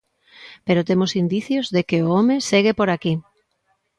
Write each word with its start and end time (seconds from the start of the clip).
Pero 0.65 0.85
temos 0.89 1.11
indicios 1.23 1.65
de 1.75 1.81
que 1.89 1.97
o 2.05 2.11
home 2.15 2.35
segue 2.49 2.71
por 2.79 2.89
aquí. 2.91 3.13